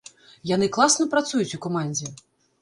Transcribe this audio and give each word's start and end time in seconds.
Яны 0.51 0.69
класна 0.77 1.07
працуюць 1.11 1.55
у 1.59 1.61
камандзе. 1.67 2.11